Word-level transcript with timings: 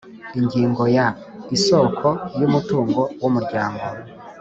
Ingingo 0.39 0.83
ya 0.97 1.07
isoko 1.55 2.07
y 2.39 2.41
umutungo 2.47 3.01
w 3.21 3.23
umuryango 3.29 3.83